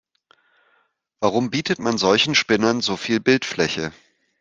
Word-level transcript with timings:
Warum 1.19 1.51
bietet 1.51 1.77
man 1.77 1.99
solchen 1.99 2.33
Spinnern 2.33 2.81
so 2.81 2.97
viel 2.97 3.19
Bildfläche? 3.19 3.93